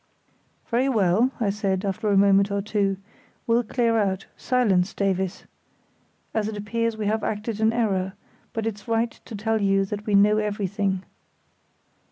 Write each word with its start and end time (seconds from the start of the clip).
"Very 0.65 0.89
well," 0.89 1.29
I 1.39 1.51
said, 1.51 1.85
after 1.85 2.09
a 2.09 2.17
moment 2.17 2.49
or 2.49 2.59
two, 2.59 2.97
"we'll 3.45 3.61
clear 3.61 3.99
out—silence, 3.99 4.95
Davies!—as 4.95 6.47
it 6.47 6.57
appears 6.57 6.97
we 6.97 7.05
have 7.05 7.23
acted 7.23 7.59
in 7.59 7.71
error; 7.71 8.13
but 8.51 8.65
it's 8.65 8.87
right 8.87 9.11
to 9.11 9.35
tell 9.35 9.61
you 9.61 9.85
that 9.85 10.07
we 10.07 10.15
know 10.15 10.37
everything." 10.39 11.03